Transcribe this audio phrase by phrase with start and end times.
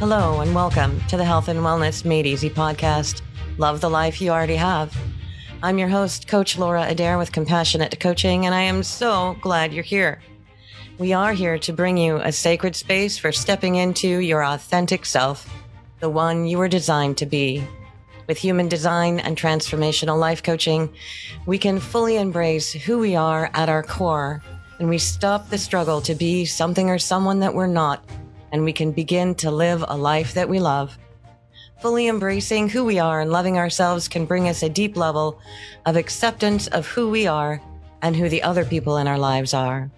[0.00, 3.20] Hello, and welcome to the Health and Wellness Made Easy podcast.
[3.58, 4.96] Love the life you already have.
[5.62, 9.84] I'm your host, Coach Laura Adair with Compassionate Coaching, and I am so glad you're
[9.84, 10.22] here.
[10.96, 15.46] We are here to bring you a sacred space for stepping into your authentic self,
[15.98, 17.62] the one you were designed to be.
[18.26, 20.88] With human design and transformational life coaching,
[21.44, 24.42] we can fully embrace who we are at our core,
[24.78, 28.02] and we stop the struggle to be something or someone that we're not
[28.52, 30.98] and we can begin to live a life that we love.
[31.80, 35.40] Fully embracing who we are and loving ourselves can bring us a deep level
[35.86, 37.60] of acceptance of who we are
[38.02, 39.90] and who the other people in our lives are.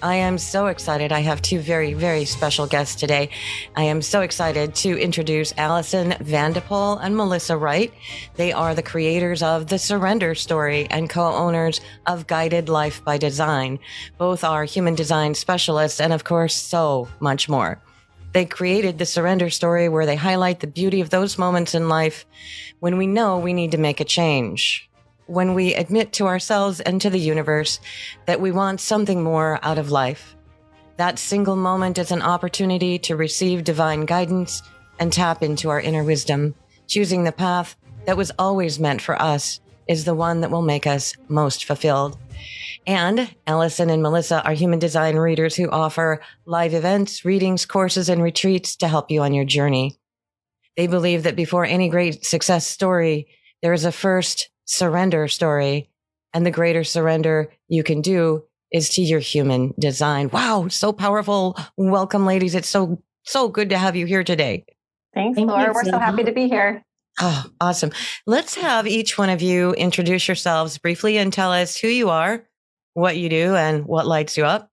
[0.00, 1.10] I am so excited.
[1.10, 3.30] I have two very, very special guests today.
[3.74, 7.92] I am so excited to introduce Alison Van De Pol and Melissa Wright.
[8.36, 13.80] They are the creators of The Surrender Story and co-owners of Guided Life by Design.
[14.18, 17.82] Both are human design specialists and of course, so much more.
[18.32, 22.26] They created the surrender story where they highlight the beauty of those moments in life
[22.80, 24.88] when we know we need to make a change.
[25.26, 27.80] When we admit to ourselves and to the universe
[28.26, 30.36] that we want something more out of life.
[30.96, 34.62] That single moment is an opportunity to receive divine guidance
[34.98, 36.54] and tap into our inner wisdom.
[36.86, 40.86] Choosing the path that was always meant for us is the one that will make
[40.86, 42.18] us most fulfilled.
[42.86, 48.22] And Alison and Melissa are human design readers who offer live events, readings, courses, and
[48.22, 49.98] retreats to help you on your journey.
[50.76, 53.26] They believe that before any great success story,
[53.62, 55.90] there is a first surrender story.
[56.32, 60.28] And the greater surrender you can do is to your human design.
[60.32, 61.58] Wow, so powerful.
[61.76, 62.54] Welcome, ladies.
[62.54, 64.64] It's so, so good to have you here today.
[65.14, 65.68] Thanks, Thank Laura.
[65.68, 66.84] You, We're so happy to be here.
[67.20, 67.90] Oh, awesome.
[68.26, 72.44] Let's have each one of you introduce yourselves briefly and tell us who you are,
[72.94, 74.70] what you do and what lights you up?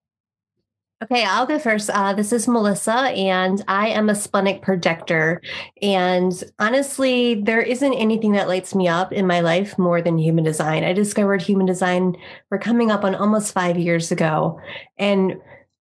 [1.03, 1.89] Okay, I'll go first.
[1.89, 5.42] Uh, this is Melissa, and I am a splenic projector.
[5.81, 10.45] And honestly, there isn't anything that lights me up in my life more than human
[10.45, 10.86] design.
[10.86, 12.15] I discovered human design,
[12.49, 14.59] we're coming up on almost five years ago.
[14.97, 15.36] And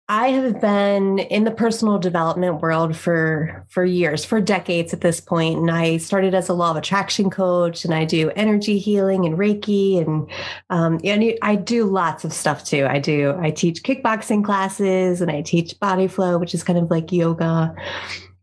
[0.06, 5.18] I have been in the personal development world for for years, for decades at this
[5.18, 5.58] point.
[5.58, 9.38] And I started as a law of attraction coach, and I do energy healing and
[9.38, 10.30] Reiki, and
[10.68, 12.86] um, and I do lots of stuff too.
[12.86, 16.90] I do I teach kickboxing classes, and I teach body flow, which is kind of
[16.90, 17.74] like yoga.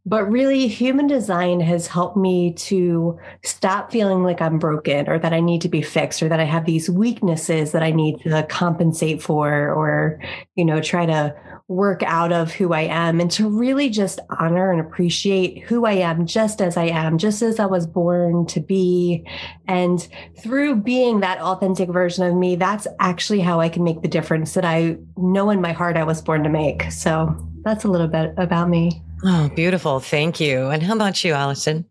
[0.03, 5.31] But really, human design has helped me to stop feeling like I'm broken or that
[5.31, 8.43] I need to be fixed or that I have these weaknesses that I need to
[8.49, 10.19] compensate for or,
[10.55, 11.35] you know, try to
[11.67, 15.93] work out of who I am and to really just honor and appreciate who I
[15.93, 19.25] am just as I am, just as I was born to be.
[19.67, 20.05] And
[20.39, 24.55] through being that authentic version of me, that's actually how I can make the difference
[24.55, 26.91] that I know in my heart I was born to make.
[26.91, 29.01] So that's a little bit about me.
[29.23, 29.99] Oh, beautiful.
[29.99, 30.67] Thank you.
[30.69, 31.85] And how about you, Alison?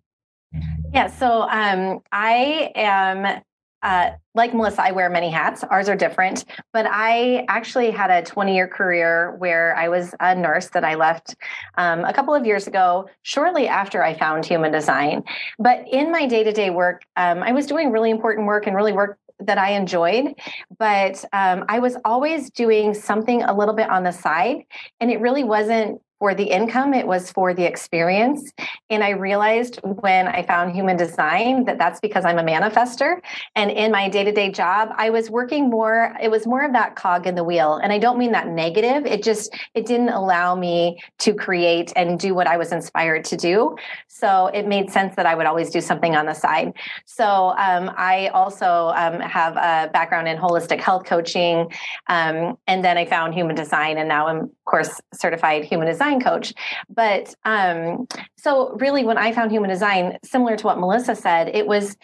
[0.92, 3.42] Yeah, so um, I am
[3.82, 5.64] uh, like Melissa, I wear many hats.
[5.64, 10.34] Ours are different, but I actually had a 20 year career where I was a
[10.34, 11.34] nurse that I left
[11.78, 15.24] um, a couple of years ago, shortly after I found human design.
[15.58, 18.76] But in my day to day work, um, I was doing really important work and
[18.76, 20.34] really work that I enjoyed,
[20.78, 24.64] but um, I was always doing something a little bit on the side.
[25.00, 28.52] And it really wasn't for the income, it was for the experience.
[28.90, 33.22] And I realized when I found human design that that's because I'm a manifester.
[33.56, 36.74] And in my day to day job, I was working more, it was more of
[36.74, 37.76] that cog in the wheel.
[37.82, 39.06] And I don't mean that negative.
[39.06, 43.36] It just, it didn't allow me to create and do what I was inspired to
[43.38, 43.76] do.
[44.08, 46.74] So it made sense that I would always do something on the side.
[47.06, 51.72] So um, I also um, have a background in holistic health coaching.
[52.08, 56.09] Um, and then I found human design, and now I'm, of course, certified human design
[56.10, 56.52] design coach.
[56.88, 58.06] But um,
[58.36, 61.96] so really, when I found human design, similar to what Melissa said, it was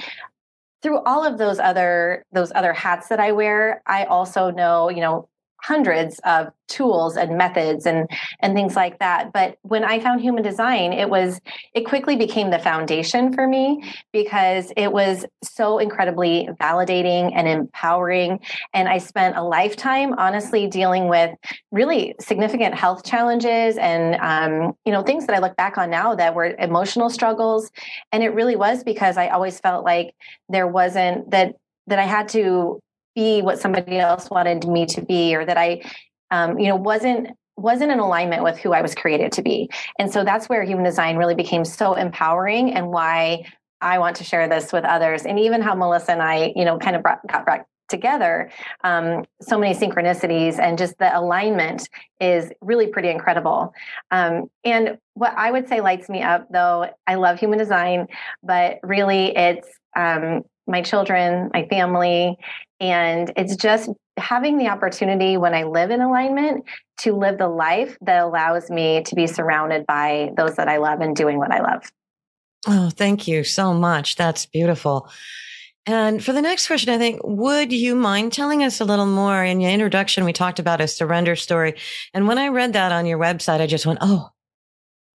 [0.83, 3.83] through all of those other those other hats that I wear.
[3.87, 5.29] I also know, you know,
[5.67, 8.09] hundreds of tools and methods and
[8.41, 9.33] and things like that.
[9.33, 11.41] But when i found human design it was
[11.75, 13.83] it quickly became the foundation for me
[14.13, 18.39] because it was so incredibly validating and empowering.
[18.75, 21.31] And i spent a lifetime honestly dealing with
[21.73, 26.15] really significant health challenges and um, you know things that i look back on now
[26.15, 27.71] that were emotional struggles.
[28.13, 30.15] And it really was because i always felt like
[30.49, 31.57] there wasn't that
[31.89, 32.81] that i had to
[33.17, 35.83] be what somebody else wanted me to be or that i
[36.31, 39.69] um, you know wasn't wasn't in alignment with who i was created to be.
[39.99, 43.45] And so that's where human design really became so empowering and why
[43.81, 46.79] i want to share this with others and even how melissa and i you know
[46.79, 48.51] kind of brought, got brought together
[48.85, 51.89] um, so many synchronicities and just the alignment
[52.21, 53.73] is really pretty incredible.
[54.11, 58.09] Um, and what i would say lights me up though i love human design
[58.43, 62.37] but really it's um, my children my family
[62.81, 66.65] and it's just having the opportunity when i live in alignment
[66.99, 71.01] to live the life that allows me to be surrounded by those that i love
[71.01, 71.83] and doing what i love
[72.67, 75.09] oh thank you so much that's beautiful
[75.89, 79.45] and for the next question, I think, would you mind telling us a little more?
[79.45, 81.77] In your introduction, we talked about a surrender story.
[82.13, 84.31] And when I read that on your website, I just went, oh,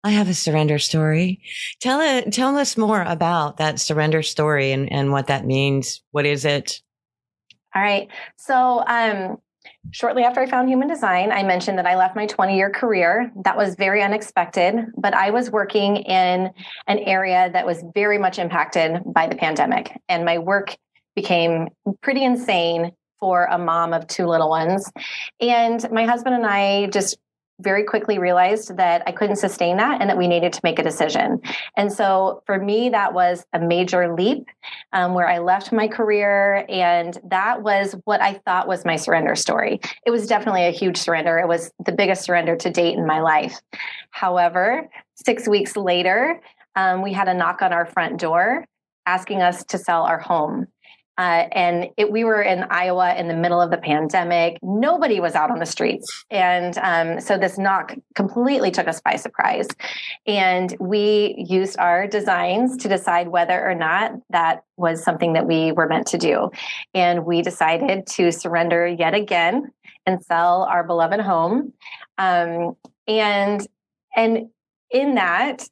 [0.03, 1.41] I have a surrender story.
[1.79, 6.01] Tell it, tell us more about that surrender story and, and what that means.
[6.11, 6.81] What is it?
[7.75, 8.07] All right.
[8.37, 9.37] So, um,
[9.91, 13.31] Shortly after I found human design, I mentioned that I left my 20 year career.
[13.43, 16.51] That was very unexpected, but I was working in
[16.87, 19.91] an area that was very much impacted by the pandemic.
[20.07, 20.75] And my work
[21.15, 21.67] became
[22.01, 24.91] pretty insane for a mom of two little ones.
[25.39, 27.17] And my husband and I just
[27.61, 30.83] very quickly realized that I couldn't sustain that and that we needed to make a
[30.83, 31.41] decision.
[31.77, 34.47] And so for me, that was a major leap
[34.93, 36.65] um, where I left my career.
[36.69, 39.79] And that was what I thought was my surrender story.
[40.05, 41.37] It was definitely a huge surrender.
[41.39, 43.61] It was the biggest surrender to date in my life.
[44.11, 46.41] However, six weeks later,
[46.75, 48.65] um, we had a knock on our front door
[49.05, 50.67] asking us to sell our home.
[51.21, 54.57] Uh, and it, we were in Iowa in the middle of the pandemic.
[54.63, 56.25] Nobody was out on the streets.
[56.31, 59.67] And um, so this knock completely took us by surprise.
[60.25, 65.71] And we used our designs to decide whether or not that was something that we
[65.71, 66.49] were meant to do.
[66.95, 69.71] And we decided to surrender yet again
[70.07, 71.71] and sell our beloved home.
[72.17, 72.75] Um,
[73.07, 73.67] and
[74.15, 74.49] and
[74.89, 75.69] in that,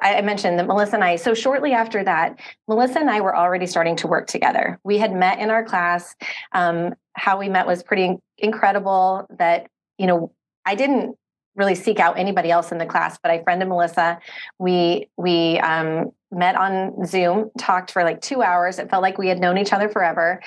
[0.00, 2.38] I mentioned that Melissa and I, so shortly after that,
[2.68, 4.78] Melissa and I were already starting to work together.
[4.84, 6.14] We had met in our class.
[6.52, 10.32] Um, how we met was pretty incredible that, you know,
[10.64, 11.16] I didn't
[11.54, 14.18] really seek out anybody else in the class, but I friended Melissa.
[14.58, 18.78] We, we, um, met on Zoom, talked for like two hours.
[18.78, 20.42] It felt like we had known each other forever.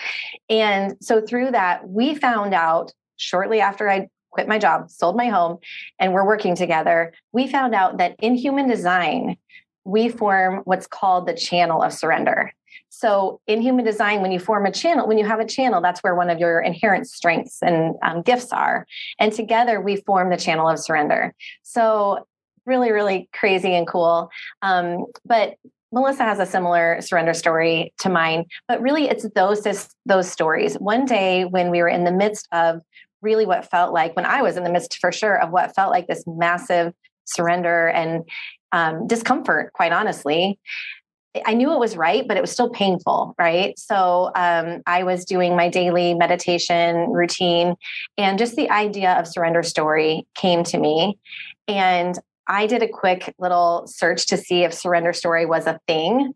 [0.49, 5.27] And so through that, we found out shortly after I quit my job, sold my
[5.27, 5.57] home,
[5.99, 9.37] and we're working together, we found out that in human design,
[9.85, 12.53] we form what's called the channel of surrender.
[12.89, 16.01] So, in human design, when you form a channel, when you have a channel, that's
[16.01, 18.85] where one of your inherent strengths and um, gifts are.
[19.19, 21.33] And together, we form the channel of surrender.
[21.63, 22.27] So,
[22.65, 24.29] really, really crazy and cool.
[24.61, 25.55] Um, but
[25.91, 29.65] Melissa has a similar surrender story to mine, but really it's those
[30.05, 30.75] those stories.
[30.75, 32.81] One day when we were in the midst of
[33.21, 35.91] really what felt like when I was in the midst for sure of what felt
[35.91, 36.93] like this massive
[37.25, 38.23] surrender and
[38.71, 40.59] um, discomfort, quite honestly.
[41.45, 43.77] I knew it was right, but it was still painful, right?
[43.77, 47.75] So um, I was doing my daily meditation routine,
[48.17, 51.19] and just the idea of surrender story came to me.
[51.67, 52.17] And
[52.47, 56.33] I did a quick little search to see if surrender story was a thing.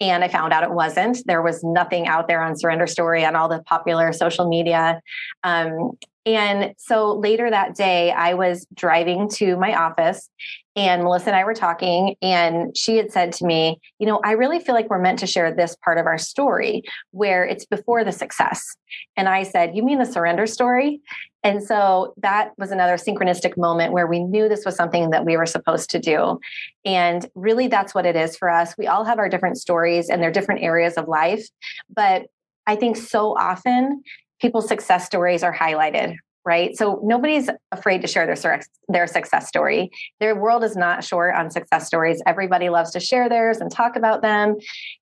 [0.00, 1.18] And I found out it wasn't.
[1.26, 5.00] There was nothing out there on surrender story on all the popular social media.
[5.42, 10.28] Um, and so later that day, I was driving to my office
[10.76, 14.32] and Melissa and I were talking, and she had said to me, You know, I
[14.32, 16.82] really feel like we're meant to share this part of our story
[17.12, 18.76] where it's before the success.
[19.16, 21.00] And I said, You mean the surrender story?
[21.42, 25.36] And so that was another synchronistic moment where we knew this was something that we
[25.36, 26.40] were supposed to do.
[26.84, 28.74] And really, that's what it is for us.
[28.76, 31.46] We all have our different stories and their different areas of life.
[31.88, 32.26] But
[32.66, 34.02] I think so often
[34.40, 36.76] people's success stories are highlighted right?
[36.76, 39.90] So nobody's afraid to share their their success story.
[40.20, 42.22] Their world is not short on success stories.
[42.24, 44.56] Everybody loves to share theirs and talk about them.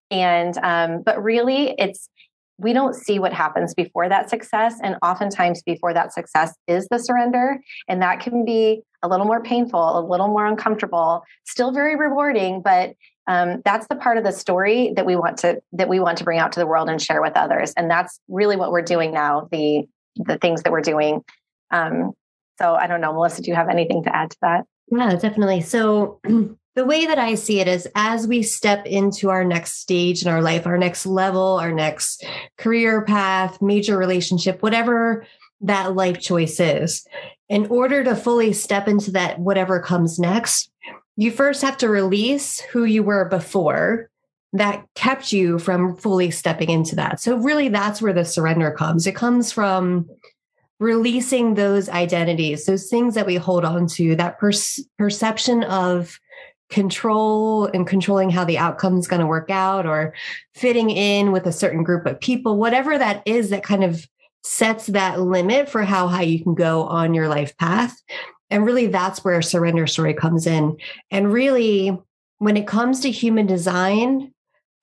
[0.09, 2.09] And um, but really it's
[2.57, 6.97] we don't see what happens before that success and oftentimes before that success is the
[6.97, 11.97] surrender and that can be a little more painful a little more uncomfortable still very
[11.97, 12.93] rewarding but
[13.27, 16.23] um, that's the part of the story that we want to that we want to
[16.23, 17.73] bring out to the world and share with others.
[17.75, 21.23] And that's really what we're doing now the the things that we're doing.
[21.71, 22.13] Um,
[22.57, 24.65] so i don't know melissa do you have anything to add to that?
[24.87, 25.61] Yeah definitely.
[25.61, 26.19] So
[26.75, 30.27] the way that i see it is as we step into our next stage in
[30.27, 32.25] our life our next level our next
[32.57, 35.25] career path major relationship whatever
[35.61, 37.05] that life choice is
[37.47, 40.69] in order to fully step into that whatever comes next
[41.15, 44.09] you first have to release who you were before
[44.53, 47.19] that kept you from fully stepping into that.
[47.19, 49.07] So, really, that's where the surrender comes.
[49.07, 50.09] It comes from
[50.79, 54.51] releasing those identities, those things that we hold on to, that per-
[54.97, 56.19] perception of
[56.69, 60.13] control and controlling how the outcome is going to work out or
[60.55, 64.05] fitting in with a certain group of people, whatever that is that kind of
[64.43, 67.95] sets that limit for how high you can go on your life path.
[68.49, 70.77] And really, that's where surrender story comes in.
[71.09, 71.97] And really,
[72.37, 74.33] when it comes to human design,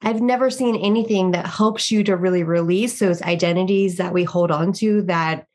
[0.02, 4.50] I've never seen anything that helps you to really release those identities that we hold
[4.50, 5.46] on to that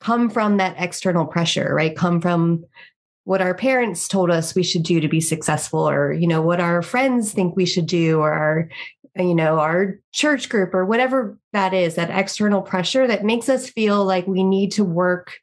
[0.00, 1.96] come from that external pressure, right?
[1.96, 2.64] Come from
[3.24, 6.60] what our parents told us we should do to be successful or you know what
[6.60, 8.68] our friends think we should do or our
[9.16, 13.68] you know our church group or whatever that is that external pressure that makes us
[13.68, 15.34] feel like we need to work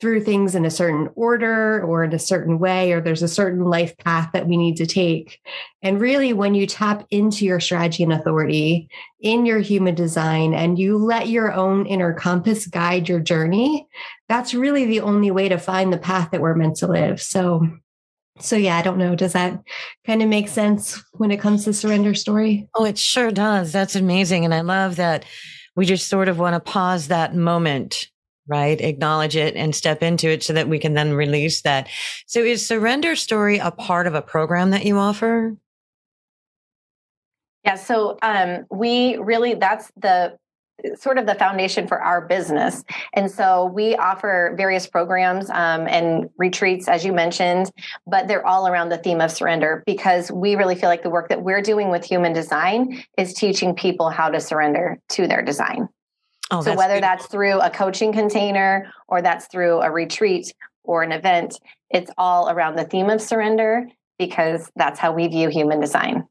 [0.00, 3.64] through things in a certain order or in a certain way, or there's a certain
[3.64, 5.40] life path that we need to take.
[5.82, 8.88] And really, when you tap into your strategy and authority
[9.20, 13.86] in your human design and you let your own inner compass guide your journey,
[14.28, 17.20] that's really the only way to find the path that we're meant to live.
[17.20, 17.66] So,
[18.38, 19.14] so yeah, I don't know.
[19.14, 19.60] Does that
[20.06, 22.68] kind of make sense when it comes to surrender story?
[22.74, 23.70] Oh, it sure does.
[23.70, 24.46] That's amazing.
[24.46, 25.26] And I love that
[25.76, 28.09] we just sort of want to pause that moment
[28.50, 28.80] right?
[28.80, 31.88] Acknowledge it and step into it so that we can then release that.
[32.26, 35.56] So is surrender story a part of a program that you offer?
[37.64, 40.36] Yeah, so um, we really that's the
[40.96, 42.84] sort of the foundation for our business.
[43.12, 47.70] And so we offer various programs um, and retreats, as you mentioned,
[48.06, 51.28] but they're all around the theme of surrender because we really feel like the work
[51.28, 55.88] that we're doing with human design is teaching people how to surrender to their design.
[56.50, 60.52] Oh, so whether that's through a coaching container or that's through a retreat
[60.82, 63.86] or an event, it's all around the theme of surrender
[64.18, 66.24] because that's how we view human design.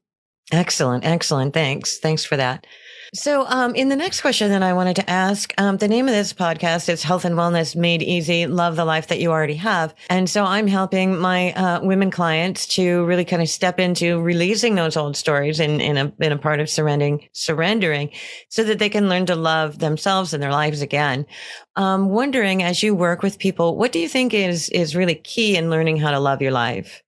[0.52, 1.04] Excellent.
[1.04, 1.54] Excellent.
[1.54, 1.98] Thanks.
[1.98, 2.66] Thanks for that.
[3.12, 6.14] So, um, in the next question that I wanted to ask, um, the name of
[6.14, 8.46] this podcast is Health and Wellness Made Easy.
[8.46, 9.92] Love the life that you already have.
[10.08, 14.76] And so I'm helping my, uh, women clients to really kind of step into releasing
[14.76, 18.10] those old stories in, in a, in a part of surrendering, surrendering
[18.48, 21.26] so that they can learn to love themselves and their lives again.
[21.74, 25.56] Um, wondering as you work with people, what do you think is, is really key
[25.56, 27.02] in learning how to love your life?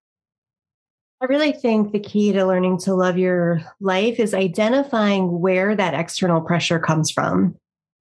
[1.23, 5.95] I really think the key to learning to love your life is identifying where that
[5.95, 7.55] external pressure comes from.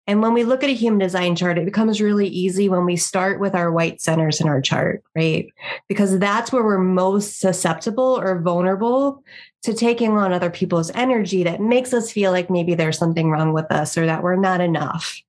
[0.06, 2.96] And when we look at a human design chart, it becomes really easy when we
[2.96, 5.48] start with our white centers in our chart, right?
[5.90, 9.24] Because that's where we're most susceptible or vulnerable
[9.64, 13.52] to taking on other people's energy that makes us feel like maybe there's something wrong
[13.52, 15.20] with us or that we're not enough.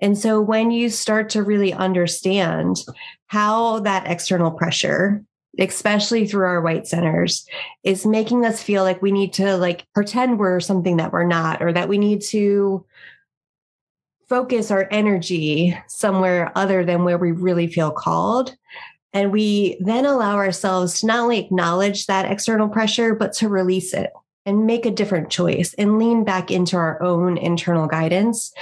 [0.00, 2.76] And so when you start to really understand
[3.28, 5.24] how that external pressure
[5.58, 7.46] especially through our white centers
[7.82, 11.60] is making us feel like we need to like pretend we're something that we're not
[11.60, 12.84] or that we need to
[14.28, 18.54] focus our energy somewhere other than where we really feel called.
[19.12, 23.94] And we then allow ourselves to not only acknowledge that external pressure but to release
[23.94, 24.12] it
[24.44, 28.52] and make a different choice and lean back into our own internal guidance.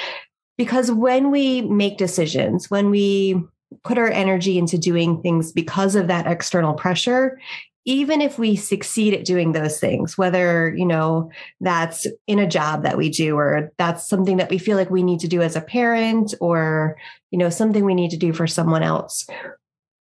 [0.56, 3.44] Because when we make decisions when we
[3.84, 7.38] put our energy into doing things because of that external pressure
[7.86, 11.30] even if we succeed at doing those things whether you know
[11.60, 15.02] that's in a job that we do or that's something that we feel like we
[15.02, 16.96] need to do as a parent or
[17.30, 19.26] you know something we need to do for someone else.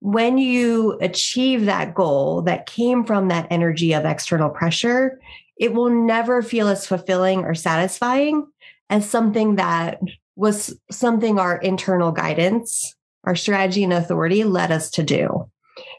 [0.01, 5.21] When you achieve that goal that came from that energy of external pressure
[5.59, 8.47] it will never feel as fulfilling or satisfying
[8.91, 10.01] as something that
[10.37, 12.95] was something our internal guidance
[13.29, 15.51] our strategy and authority led us to do.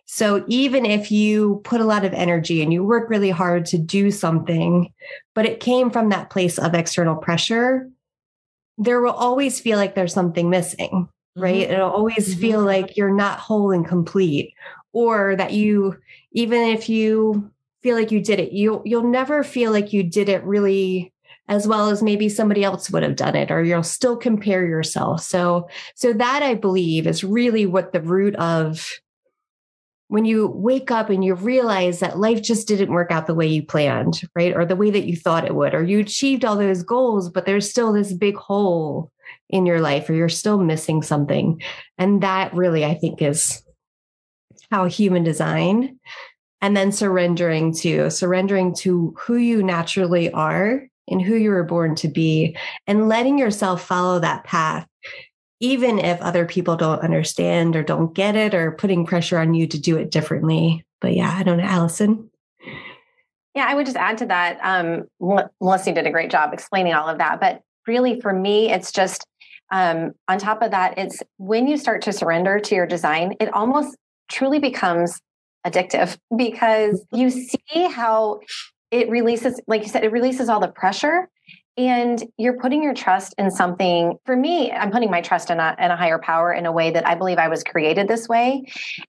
[0.05, 3.77] So even if you put a lot of energy and you work really hard to
[3.77, 4.91] do something,
[5.35, 7.87] but it came from that place of external pressure,
[8.79, 11.67] there will always feel like there's something missing, right?
[11.67, 11.73] Mm-hmm.
[11.73, 12.41] It'll always mm-hmm.
[12.41, 14.55] feel like you're not whole and complete,
[14.91, 15.95] or that you,
[16.31, 17.51] even if you
[17.83, 21.13] feel like you did it, you you'll never feel like you did it really
[21.49, 25.21] as well as maybe somebody else would have done it or you'll still compare yourself.
[25.21, 28.89] So so that i believe is really what the root of
[30.07, 33.45] when you wake up and you realize that life just didn't work out the way
[33.45, 36.55] you planned right or the way that you thought it would or you achieved all
[36.55, 39.11] those goals but there's still this big hole
[39.49, 41.61] in your life or you're still missing something.
[41.97, 43.63] And that really i think is
[44.71, 45.99] how human design
[46.61, 51.95] and then surrendering to surrendering to who you naturally are in who you were born
[51.95, 52.55] to be
[52.87, 54.87] and letting yourself follow that path
[55.59, 59.67] even if other people don't understand or don't get it or putting pressure on you
[59.67, 60.85] to do it differently.
[61.01, 62.29] But yeah i don't know alison.
[63.55, 65.07] Yeah i would just add to that um,
[65.61, 69.25] melissa did a great job explaining all of that but really for me it's just
[69.71, 73.53] um, on top of that it's when you start to surrender to your design it
[73.53, 73.95] almost
[74.29, 75.19] truly becomes
[75.65, 78.39] addictive because you see how
[78.91, 81.29] it releases, like you said, it releases all the pressure
[81.77, 84.17] and you're putting your trust in something.
[84.25, 86.91] For me i'm putting my trust in a, in a higher power in a way
[86.91, 88.63] that i believe i was created this way.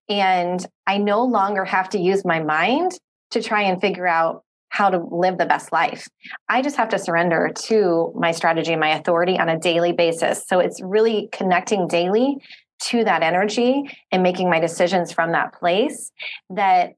[0.08, 2.92] And i no longer have to use my mind
[3.32, 6.06] to try and figure out how to live the best life.
[6.48, 10.44] I just have to surrender to my strategy and my authority on a daily basis.
[10.46, 12.36] So it's really connecting daily
[12.84, 16.12] to that energy and making my decisions from that place
[16.50, 16.94] that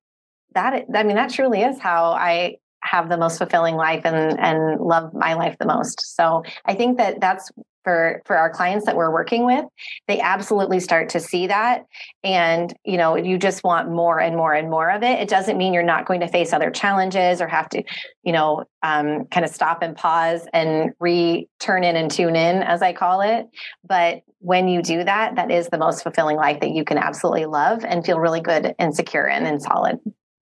[0.55, 2.57] that i mean that truly is how i
[2.93, 6.15] have the most fulfilling life and and love my life the most.
[6.15, 7.51] So I think that that's
[7.85, 9.65] for for our clients that we're working with
[10.07, 11.87] they absolutely start to see that.
[12.23, 15.21] And you know you just want more and more and more of it.
[15.21, 17.83] It doesn't mean you're not going to face other challenges or have to
[18.23, 22.63] you know um, kind of stop and pause and re turn in and tune in
[22.63, 23.47] as i call it.
[23.89, 27.47] But when you do that that is the most fulfilling life that you can absolutely
[27.47, 29.99] love and feel really good and secure in and solid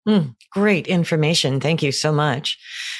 [0.07, 1.59] Mm, great information.
[1.59, 2.57] Thank you so much.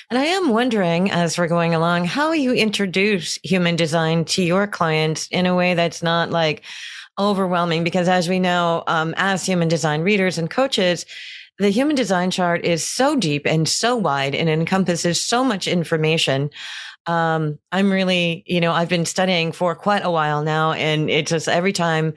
[0.10, 4.68] And I am wondering, as we're going along, how you introduce human design to your
[4.68, 6.64] clients in a way that's not like
[7.18, 7.84] overwhelming.
[7.84, 11.06] Because as we know, um, as human design readers and coaches,
[11.58, 16.52] the human design chart is so deep and so wide and encompasses so much information.
[17.08, 21.32] Um, I'm really, you know, I've been studying for quite a while now, and it's
[21.32, 22.14] just every time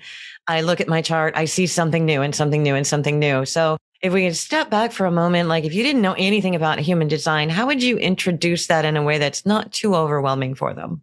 [0.46, 3.46] I look at my chart, I see something new and something new and something new.
[3.46, 6.54] So if we could step back for a moment, like if you didn't know anything
[6.54, 10.54] about human design, how would you introduce that in a way that's not too overwhelming
[10.54, 11.02] for them?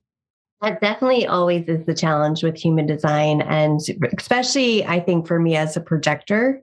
[0.61, 3.41] That definitely always is the challenge with human design.
[3.41, 3.79] And
[4.15, 6.61] especially, I think, for me as a projector,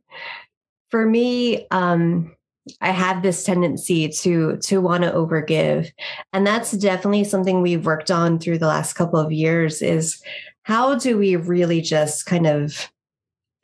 [0.93, 2.37] for me, um,
[2.81, 5.91] I have this tendency to to want to overgive,
[6.33, 9.83] and that's definitely something we've worked on through the last couple of years.
[9.83, 10.23] Is
[10.63, 12.93] how do we really just kind of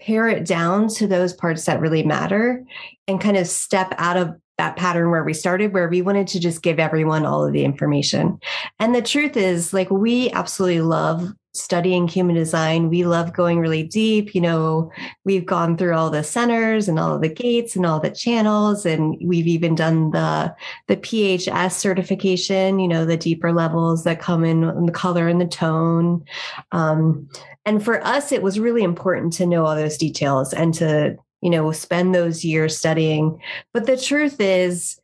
[0.00, 2.64] pare it down to those parts that really matter
[3.06, 6.40] and kind of step out of that pattern where we started, where we wanted to
[6.40, 8.38] just give everyone all of the information.
[8.78, 12.88] And the truth is, like, we absolutely love studying human design.
[12.88, 14.34] We love going really deep.
[14.34, 14.90] You know,
[15.24, 19.16] we've gone through all the centers and all the gates and all the channels, and
[19.24, 20.54] we've even done the
[20.88, 22.78] the PHS certification.
[22.78, 26.24] You know, the deeper levels that come in, in the color and the tone.
[26.72, 27.28] Um,
[27.66, 31.50] and for us, it was really important to know all those details and to you
[31.50, 33.40] know spend those years studying.
[33.72, 35.00] But the truth is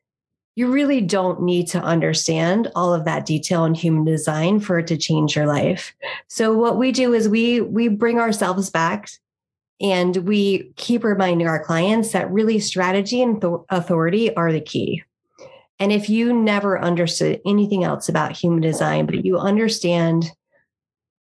[0.56, 4.86] you really don't need to understand all of that detail in human design for it
[4.88, 5.94] to change your life.
[6.28, 9.08] So what we do is we we bring ourselves back
[9.80, 15.02] and we keep reminding our clients that really strategy and th- authority are the key.
[15.78, 20.30] And if you never understood anything else about human design, but you understand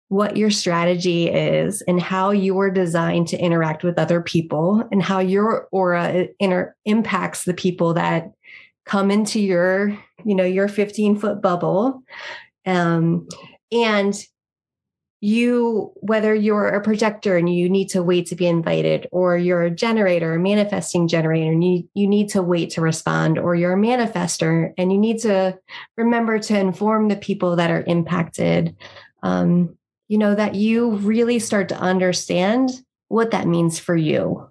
[0.10, 5.20] what your strategy is and how you're designed to interact with other people and how
[5.20, 8.32] your aura inter- impacts the people that
[8.86, 9.90] come into your,
[10.26, 12.02] you know, your 15 foot bubble.
[12.66, 13.28] Um,
[13.72, 14.20] and
[15.22, 19.62] you, whether you're a projector and you need to wait to be invited, or you're
[19.62, 23.74] a generator, a manifesting generator, and you, you need to wait to respond, or you're
[23.74, 25.56] a manifester and you need to
[25.98, 28.76] remember to inform the people that are impacted,
[29.22, 29.78] um,
[30.10, 32.72] you know, that you really start to understand
[33.08, 34.50] what that means for you.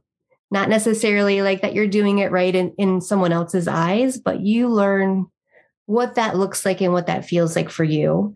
[0.51, 4.69] Not necessarily like that you're doing it right in, in someone else's eyes, but you
[4.69, 5.27] learn
[5.85, 8.35] what that looks like and what that feels like for you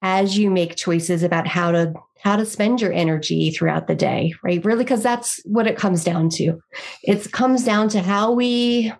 [0.00, 4.32] as you make choices about how to how to spend your energy throughout the day
[4.42, 4.64] right?
[4.64, 6.60] Really because that's what it comes down to.
[7.02, 8.92] It comes down to how we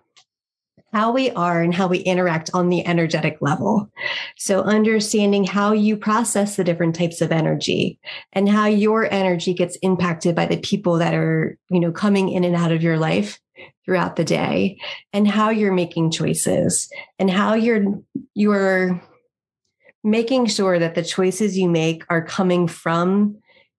[0.95, 3.91] how we are and how we interact on the energetic level.
[4.37, 7.99] So, understanding how you process the different types of energy
[8.31, 12.45] and how your energy gets impacted by the people that are, you know, coming in
[12.45, 13.41] and out of your life
[13.83, 14.79] throughout the day
[15.11, 17.83] and how you're making choices and how you're
[18.33, 19.01] you're
[20.01, 23.35] making sure that the choices you make are coming from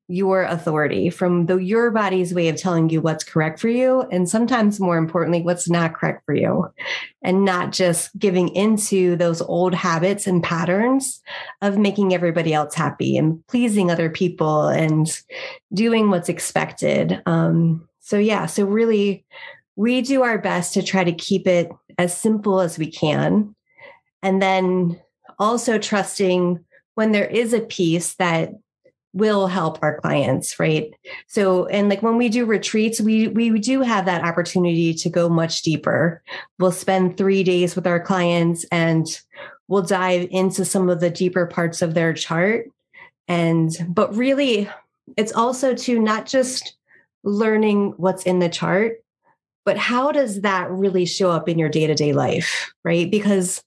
[0.09, 4.29] your authority from the your body's way of telling you what's correct for you and
[4.29, 6.69] sometimes more importantly what's not correct for you.
[7.23, 11.21] And not just giving into those old habits and patterns
[11.61, 15.09] of making everybody else happy and pleasing other people and
[15.75, 17.21] doing what's expected.
[17.27, 19.25] Um, so yeah so really
[19.75, 23.55] we do our best to try to keep it as simple as we can.
[24.23, 25.01] And then
[25.39, 26.65] also trusting
[26.95, 28.53] when there is a piece that
[29.17, 30.93] will help our clients right?
[31.27, 35.29] So and like when we do retreats we we do have that opportunity to go
[35.31, 36.23] much deeper.
[36.59, 39.07] We'll spend 3 days with our clients and
[39.69, 42.67] we'll dive into some of the deeper parts of their chart.
[43.27, 44.69] And but really
[45.17, 46.77] it's also to not just
[47.25, 49.03] learning what's in the chart
[49.65, 53.11] but how does that really show up in your day-to-day life right?
[53.11, 53.65] Because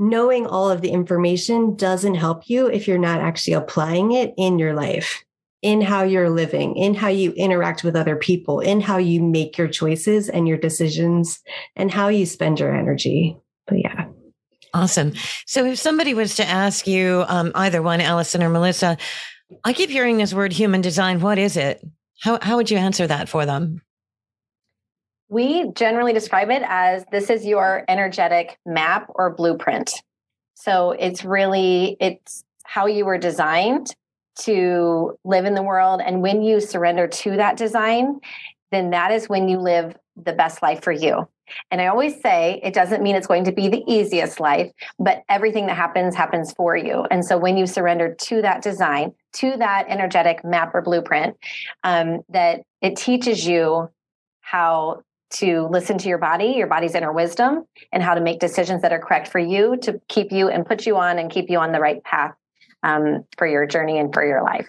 [0.00, 4.58] knowing all of the information doesn't help you if you're not actually applying it in
[4.58, 5.22] your life
[5.62, 9.58] in how you're living, in how you interact with other people, in how you make
[9.58, 11.40] your choices and your decisions,
[11.76, 13.36] and how you spend your energy.
[13.66, 14.06] But yeah.
[14.72, 15.12] Awesome.
[15.46, 18.96] So if somebody was to ask you, um, either one, Alison or Melissa,
[19.64, 21.20] I keep hearing this word human design.
[21.20, 21.84] What is it?
[22.22, 23.82] How, how would you answer that for them?
[25.30, 29.92] We generally describe it as this is your energetic map or blueprint.
[30.54, 33.94] So it's really, it's how you were designed
[34.40, 36.00] to live in the world.
[36.04, 38.18] And when you surrender to that design,
[38.72, 41.28] then that is when you live the best life for you.
[41.70, 45.22] And I always say it doesn't mean it's going to be the easiest life, but
[45.28, 47.06] everything that happens happens for you.
[47.10, 51.36] And so when you surrender to that design, to that energetic map or blueprint,
[51.84, 53.90] um, that it teaches you
[54.40, 58.82] how to listen to your body, your body's inner wisdom, and how to make decisions
[58.82, 61.58] that are correct for you to keep you and put you on and keep you
[61.58, 62.34] on the right path
[62.82, 64.68] um, for your journey and for your life.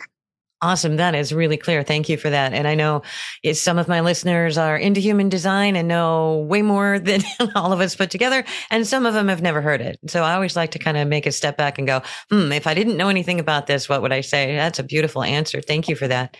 [0.63, 0.97] Awesome.
[0.97, 1.81] That is really clear.
[1.81, 2.53] Thank you for that.
[2.53, 3.01] And I know
[3.53, 7.23] some of my listeners are into human design and know way more than
[7.55, 8.43] all of us put together.
[8.69, 9.99] And some of them have never heard it.
[10.07, 12.67] So I always like to kind of make a step back and go, hmm, if
[12.67, 14.55] I didn't know anything about this, what would I say?
[14.55, 15.61] That's a beautiful answer.
[15.61, 16.37] Thank you for that.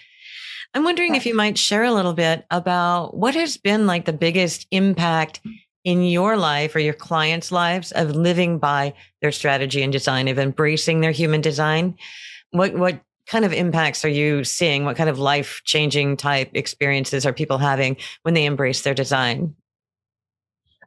[0.74, 4.14] I'm wondering if you might share a little bit about what has been like the
[4.14, 5.42] biggest impact
[5.84, 10.40] in your life or your clients' lives of living by their strategy and design, of
[10.40, 11.98] embracing their human design?
[12.52, 14.86] What, what kind of impacts are you seeing?
[14.86, 19.56] What kind of life changing type experiences are people having when they embrace their design?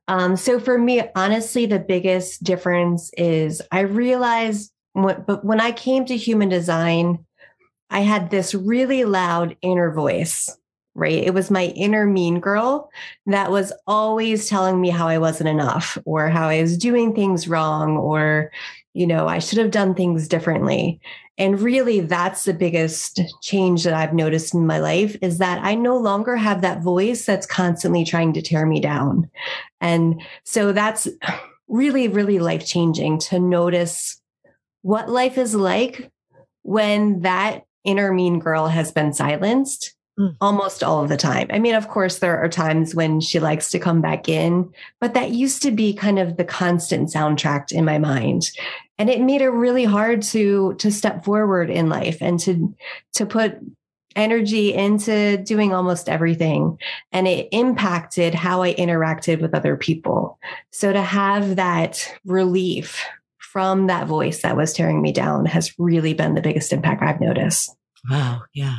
[0.09, 5.73] Um, so for me, honestly, the biggest difference is I realized what, but when I
[5.73, 7.25] came to human design,
[7.95, 10.55] I had this really loud inner voice,
[10.97, 11.23] right?
[11.23, 12.91] It was my inner mean girl
[13.27, 17.47] that was always telling me how I wasn't enough or how I was doing things
[17.47, 18.51] wrong or,
[18.95, 21.01] you know, I should have done things differently.
[21.39, 25.77] And really, that's the biggest change that I've noticed in my life is that I
[25.77, 29.31] no longer have that voice that's constantly trying to tear me down.
[29.81, 31.07] And so that's
[31.69, 34.21] really, really life changing to notice
[34.83, 36.11] what life is like
[36.63, 40.37] when that inner mean girl has been silenced mm.
[40.41, 41.49] almost all of the time.
[41.51, 45.15] I mean, of course, there are times when she likes to come back in, but
[45.15, 48.51] that used to be kind of the constant soundtrack in my mind.
[48.99, 52.75] And it made it really hard to to step forward in life and to
[53.15, 53.59] to put
[54.17, 56.79] energy into doing almost everything
[57.11, 60.39] and it impacted how I interacted with other people.
[60.71, 63.05] So to have that relief
[63.55, 67.21] from that voice that was tearing me down has really been the biggest impact I've
[67.21, 67.73] noticed.
[68.11, 68.43] Wow.
[68.53, 68.79] Yeah.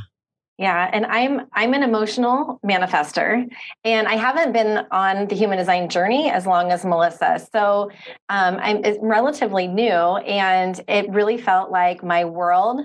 [0.58, 3.46] Yeah, and I'm I'm an emotional manifester,
[3.84, 7.46] and I haven't been on the human design journey as long as Melissa.
[7.52, 7.92] So
[8.30, 12.80] um, I'm relatively new, and it really felt like my world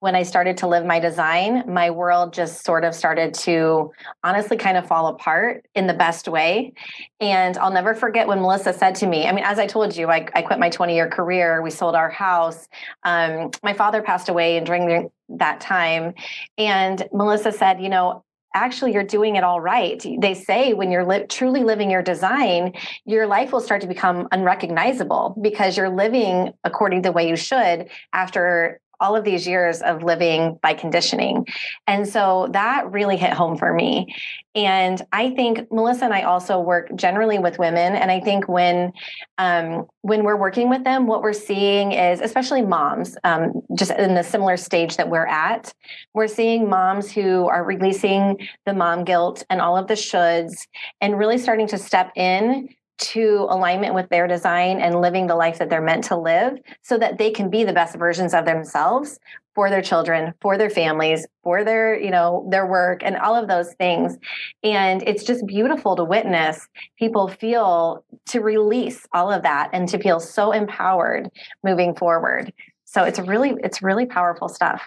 [0.00, 3.92] when I started to live my design, my world just sort of started to
[4.24, 6.72] honestly kind of fall apart in the best way.
[7.20, 10.08] And I'll never forget when Melissa said to me, I mean, as I told you,
[10.08, 11.60] I, I quit my 20 year career.
[11.60, 12.66] We sold our house.
[13.04, 16.14] Um, my father passed away and during the, that time.
[16.56, 20.04] And Melissa said, you know, actually you're doing it all right.
[20.18, 22.72] They say when you're li- truly living your design,
[23.04, 27.36] your life will start to become unrecognizable because you're living according to the way you
[27.36, 31.46] should after all of these years of living by conditioning.
[31.86, 34.14] And so that really hit home for me.
[34.54, 37.94] And I think Melissa and I also work generally with women.
[37.94, 38.92] And I think when
[39.38, 44.14] um, when we're working with them, what we're seeing is, especially moms, um, just in
[44.14, 45.72] the similar stage that we're at,
[46.14, 50.66] we're seeing moms who are releasing the mom guilt and all of the shoulds,
[51.00, 52.68] and really starting to step in
[53.00, 56.98] to alignment with their design and living the life that they're meant to live so
[56.98, 59.18] that they can be the best versions of themselves
[59.54, 63.48] for their children for their families for their you know their work and all of
[63.48, 64.16] those things.
[64.62, 69.98] And it's just beautiful to witness people feel to release all of that and to
[69.98, 71.30] feel so empowered
[71.64, 72.52] moving forward.
[72.84, 74.82] So it's really it's really powerful stuff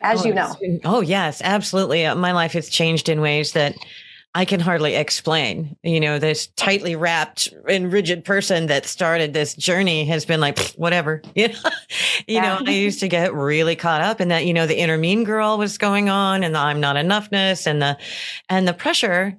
[0.00, 0.54] as oh, you know.
[0.84, 2.06] oh yes absolutely.
[2.06, 3.74] Uh, my life has changed in ways that
[4.34, 5.76] I can hardly explain.
[5.82, 10.58] You know, this tightly wrapped and rigid person that started this journey has been like,
[10.72, 11.22] whatever.
[11.34, 11.70] You know,
[12.26, 12.58] you yeah.
[12.58, 15.24] know, I used to get really caught up in that, you know, the inner mean
[15.24, 17.98] girl was going on and the I'm not enoughness and the,
[18.48, 19.36] and the pressure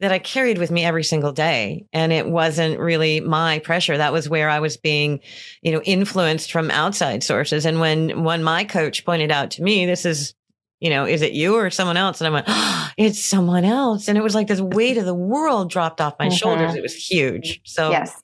[0.00, 1.86] that I carried with me every single day.
[1.92, 3.96] And it wasn't really my pressure.
[3.96, 5.20] That was where I was being,
[5.62, 7.66] you know, influenced from outside sources.
[7.66, 10.34] And when, when my coach pointed out to me, this is
[10.82, 12.20] you know, is it you or someone else?
[12.20, 14.08] And I went, oh, it's someone else.
[14.08, 16.34] And it was like this weight of the world dropped off my mm-hmm.
[16.34, 16.74] shoulders.
[16.74, 17.60] It was huge.
[17.64, 18.20] So yes.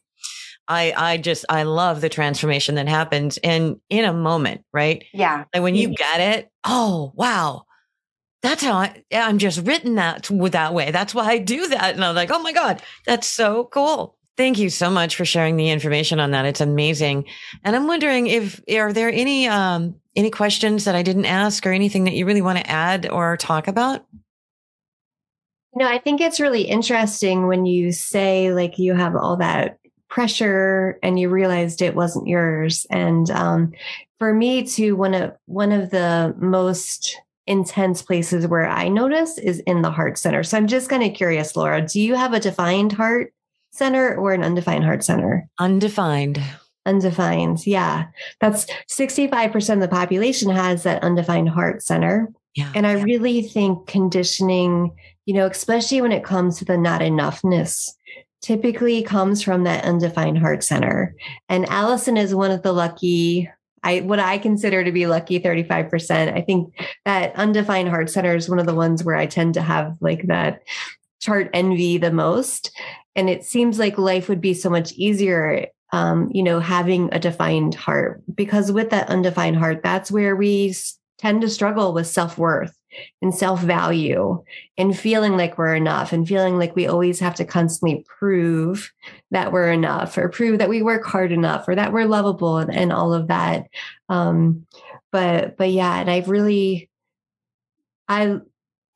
[0.66, 5.04] I, I just, I love the transformation that happens in, in a moment, right?
[5.14, 5.44] Yeah.
[5.54, 7.62] And when you get it, oh, wow.
[8.42, 10.90] That's how I, I'm just written that with that way.
[10.90, 11.94] That's why I do that.
[11.94, 14.16] And I'm like, oh my God, that's so cool.
[14.36, 16.44] Thank you so much for sharing the information on that.
[16.44, 17.24] It's amazing.
[17.64, 21.70] And I'm wondering if are there any um, any questions that I didn't ask or
[21.70, 24.04] anything that you really want to add or talk about?
[25.74, 29.78] No, I think it's really interesting when you say like you have all that
[30.08, 32.84] pressure and you realized it wasn't yours.
[32.90, 33.72] And um,
[34.18, 39.60] for me, too, one of one of the most intense places where I notice is
[39.60, 40.42] in the heart center.
[40.42, 43.32] So I'm just kind of curious, Laura, do you have a defined heart
[43.70, 45.48] center or an undefined heart center?
[45.60, 46.42] Undefined.
[46.88, 47.66] Undefined.
[47.66, 48.06] Yeah.
[48.40, 52.28] That's 65% of the population has that undefined heart center.
[52.54, 52.72] Yeah.
[52.74, 54.96] And I really think conditioning,
[55.26, 57.90] you know, especially when it comes to the not enoughness,
[58.40, 61.14] typically comes from that undefined heart center.
[61.50, 63.50] And Alison is one of the lucky
[63.82, 66.34] I what I consider to be lucky 35%.
[66.34, 66.74] I think
[67.04, 70.26] that undefined heart center is one of the ones where I tend to have like
[70.28, 70.62] that
[71.20, 72.72] chart envy the most
[73.14, 77.18] and it seems like life would be so much easier um, you know having a
[77.18, 80.74] defined heart because with that undefined heart that's where we
[81.18, 82.74] tend to struggle with self-worth
[83.20, 84.42] and self-value
[84.78, 88.92] and feeling like we're enough and feeling like we always have to constantly prove
[89.30, 92.74] that we're enough or prove that we work hard enough or that we're lovable and,
[92.74, 93.66] and all of that.
[94.08, 94.66] Um,
[95.10, 96.88] but but yeah and i've really
[98.08, 98.38] i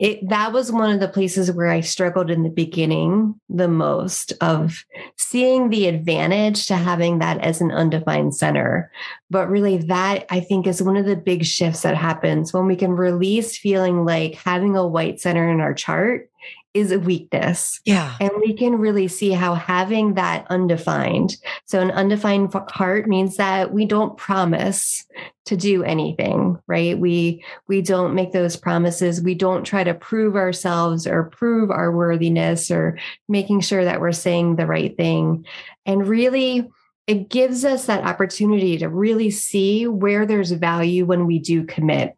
[0.03, 4.33] it that was one of the places where I struggled in the beginning the most
[4.41, 4.85] of
[5.17, 8.91] seeing the advantage to having that as an undefined center.
[9.31, 12.75] But really, that I think is one of the big shifts that happens when we
[12.75, 16.29] can release feeling like having a white center in our chart
[16.75, 17.81] is a weakness.
[17.85, 18.17] Yeah.
[18.21, 21.37] And we can really see how having that undefined.
[21.67, 25.07] So an undefined heart means that we don't promise
[25.45, 26.99] to do anything, right?
[26.99, 29.21] We we don't make those promises.
[29.21, 34.13] We don't try to prove ourselves or prove our worthiness or making sure that we're
[34.13, 35.45] saying the right thing.
[35.85, 36.71] And really
[37.09, 42.17] it gives us that opportunity to really see where there's value when we do commit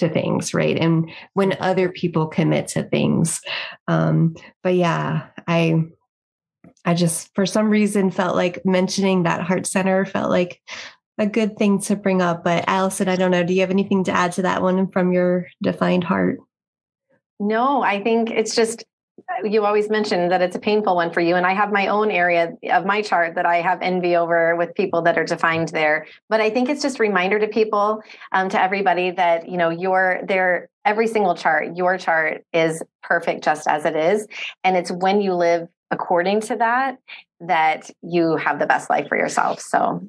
[0.00, 0.76] to things, right?
[0.76, 3.40] And when other people commit to things.
[3.88, 5.84] Um, but yeah, I
[6.84, 10.60] I just for some reason felt like mentioning that heart center felt like
[11.18, 12.44] a good thing to bring up.
[12.44, 13.44] But Alison, I don't know.
[13.44, 16.38] Do you have anything to add to that one from your defined heart?
[17.38, 18.84] No, I think it's just
[19.44, 22.10] you always mention that it's a painful one for you and i have my own
[22.10, 26.06] area of my chart that i have envy over with people that are defined there.
[26.28, 28.02] But i think it's just a reminder to people
[28.32, 33.44] um, to everybody that you know your their every single chart your chart is perfect
[33.44, 34.26] just as it is.
[34.64, 36.98] And it's when you live according to that
[37.40, 39.60] that you have the best life for yourself.
[39.60, 40.08] So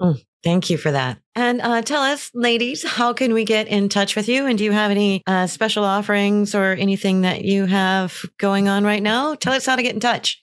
[0.00, 0.22] mm.
[0.44, 1.18] Thank you for that.
[1.34, 4.46] And uh, tell us, ladies, how can we get in touch with you?
[4.46, 8.84] And do you have any uh, special offerings or anything that you have going on
[8.84, 9.34] right now?
[9.34, 10.40] Tell us how to get in touch.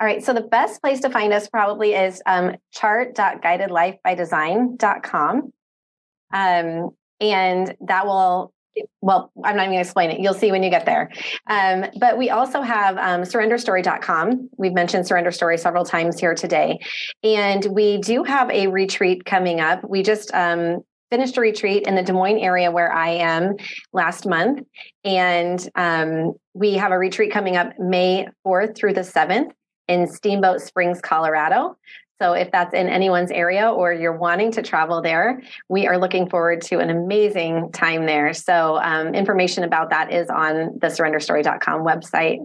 [0.00, 0.22] All right.
[0.22, 5.52] So the best place to find us probably is um, chart.guidedlifebydesign.com.
[6.34, 8.51] Um, and that will
[9.00, 10.20] well, I'm not even going to explain it.
[10.20, 11.10] You'll see when you get there.
[11.48, 14.50] Um, but we also have um, surrenderstory.com.
[14.56, 16.78] We've mentioned Surrender Story several times here today.
[17.22, 19.88] And we do have a retreat coming up.
[19.88, 23.56] We just um, finished a retreat in the Des Moines area where I am
[23.92, 24.66] last month.
[25.04, 29.50] And um, we have a retreat coming up May 4th through the 7th
[29.88, 31.76] in Steamboat Springs, Colorado.
[32.22, 36.30] So if that's in anyone's area or you're wanting to travel there, we are looking
[36.30, 38.32] forward to an amazing time there.
[38.32, 42.38] So um, information about that is on the surrenderstory.com website.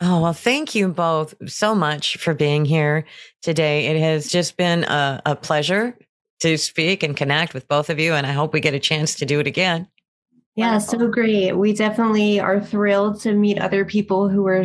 [0.00, 3.06] Oh, well, thank you both so much for being here
[3.42, 3.86] today.
[3.86, 5.98] It has just been a, a pleasure
[6.38, 8.12] to speak and connect with both of you.
[8.12, 9.88] And I hope we get a chance to do it again.
[10.58, 11.52] Yeah, so great.
[11.52, 14.64] We definitely are thrilled to meet other people who are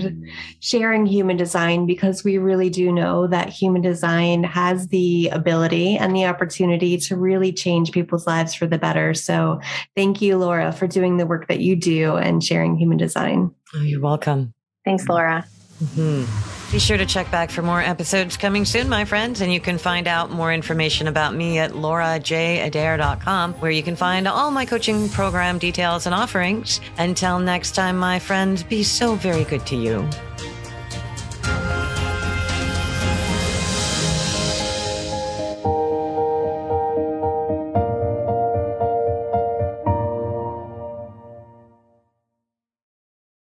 [0.59, 6.15] sharing human design because we really do know that human design has the ability and
[6.15, 9.13] the opportunity to really change people's lives for the better.
[9.13, 9.59] So
[9.95, 13.53] thank you, Laura, for doing the work that you do and sharing human design.
[13.75, 14.51] Oh, you're welcome.
[14.85, 15.45] Thanks, Laura.
[15.79, 16.62] Mm-hmm.
[16.73, 19.77] Be sure to check back for more episodes coming soon, my friends, and you can
[19.77, 25.07] find out more information about me at laurajadair.com, where you can find all my coaching
[25.09, 26.81] program details and offerings.
[26.97, 30.09] Until next time, my friends, be so very good to you.